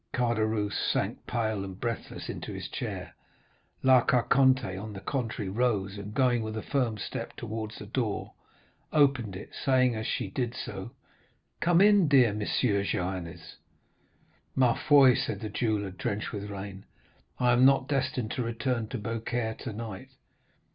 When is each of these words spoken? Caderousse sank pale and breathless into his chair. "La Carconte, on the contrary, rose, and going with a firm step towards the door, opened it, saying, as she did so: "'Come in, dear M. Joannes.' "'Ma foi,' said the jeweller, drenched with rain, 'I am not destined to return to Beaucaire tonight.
Caderousse 0.15 0.73
sank 0.91 1.27
pale 1.27 1.63
and 1.63 1.79
breathless 1.79 2.27
into 2.27 2.51
his 2.53 2.67
chair. 2.67 3.13
"La 3.83 4.01
Carconte, 4.03 4.75
on 4.75 4.93
the 4.93 4.99
contrary, 4.99 5.47
rose, 5.47 5.95
and 5.99 6.11
going 6.11 6.41
with 6.41 6.57
a 6.57 6.63
firm 6.63 6.97
step 6.97 7.35
towards 7.35 7.77
the 7.77 7.85
door, 7.85 8.33
opened 8.91 9.35
it, 9.35 9.51
saying, 9.53 9.95
as 9.95 10.07
she 10.07 10.27
did 10.31 10.55
so: 10.55 10.89
"'Come 11.59 11.81
in, 11.81 12.07
dear 12.07 12.29
M. 12.29 12.39
Joannes.' 12.41 13.57
"'Ma 14.55 14.73
foi,' 14.73 15.13
said 15.13 15.39
the 15.39 15.49
jeweller, 15.49 15.91
drenched 15.91 16.31
with 16.31 16.49
rain, 16.49 16.85
'I 17.39 17.53
am 17.53 17.65
not 17.65 17.87
destined 17.87 18.31
to 18.31 18.41
return 18.41 18.87
to 18.87 18.97
Beaucaire 18.97 19.53
tonight. 19.53 20.09